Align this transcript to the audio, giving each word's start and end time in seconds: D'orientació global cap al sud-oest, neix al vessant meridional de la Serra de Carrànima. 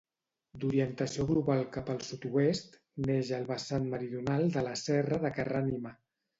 D'orientació 0.61 1.25
global 1.31 1.61
cap 1.75 1.91
al 1.95 2.01
sud-oest, 2.07 2.75
neix 3.11 3.31
al 3.41 3.47
vessant 3.53 3.87
meridional 3.95 4.51
de 4.59 4.67
la 4.73 4.77
Serra 4.87 5.25
de 5.29 5.35
Carrànima. 5.41 5.97